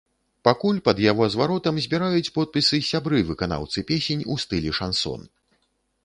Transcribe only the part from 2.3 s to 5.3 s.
подпісы сябры выканаўцы песень у стылі шансон.